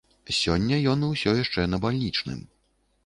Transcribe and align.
Сёння 0.37 0.79
ён 0.95 1.05
усё 1.09 1.35
яшчэ 1.43 1.67
на 1.75 1.81
бальнічным. 1.85 2.41